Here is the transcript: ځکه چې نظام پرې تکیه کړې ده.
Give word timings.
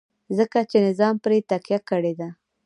ځکه 0.37 0.57
چې 0.69 0.77
نظام 0.87 1.15
پرې 1.23 1.37
تکیه 1.49 1.79
کړې 1.89 2.13
ده. 2.19 2.29